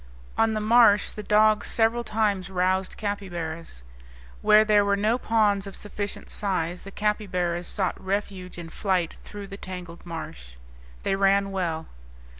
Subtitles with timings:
[0.35, 3.83] On the marsh the dogs several times roused capybaras.
[4.41, 9.45] Where there were no ponds of sufficient size the capybaras sought refuge in flight through
[9.45, 10.55] the tangled marsh.
[11.03, 11.85] They ran well.